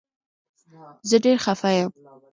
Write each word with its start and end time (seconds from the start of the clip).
زه 1.09 1.15
ډير 1.23 1.37
خفه 1.45 1.69
يم 1.79 1.89